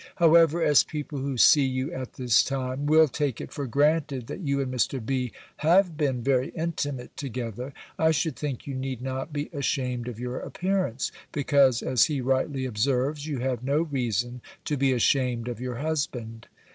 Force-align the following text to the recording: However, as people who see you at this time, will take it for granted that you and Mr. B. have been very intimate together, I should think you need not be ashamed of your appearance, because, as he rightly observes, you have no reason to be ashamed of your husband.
However, 0.15 0.63
as 0.63 0.83
people 0.83 1.19
who 1.19 1.37
see 1.37 1.61
you 1.63 1.93
at 1.93 2.13
this 2.13 2.43
time, 2.43 2.87
will 2.87 3.07
take 3.07 3.39
it 3.39 3.51
for 3.51 3.67
granted 3.67 4.25
that 4.25 4.39
you 4.39 4.59
and 4.59 4.73
Mr. 4.73 4.99
B. 4.99 5.31
have 5.57 5.95
been 5.95 6.23
very 6.23 6.49
intimate 6.55 7.15
together, 7.15 7.71
I 7.99 8.09
should 8.09 8.35
think 8.35 8.65
you 8.65 8.73
need 8.73 9.03
not 9.03 9.31
be 9.31 9.51
ashamed 9.53 10.07
of 10.07 10.19
your 10.19 10.37
appearance, 10.39 11.11
because, 11.31 11.83
as 11.83 12.05
he 12.05 12.19
rightly 12.19 12.65
observes, 12.65 13.27
you 13.27 13.41
have 13.41 13.63
no 13.63 13.81
reason 13.83 14.41
to 14.65 14.75
be 14.75 14.91
ashamed 14.91 15.47
of 15.47 15.61
your 15.61 15.75
husband. 15.75 16.47